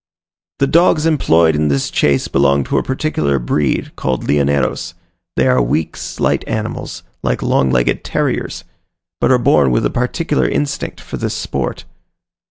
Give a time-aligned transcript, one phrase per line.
[0.57, 4.95] The dogs employed in this chase belong to a particular breed, called Leoneros:
[5.35, 8.63] they are weak, slight animals, like long legged terriers,
[9.19, 11.85] but are born with a particular instinct for this sport.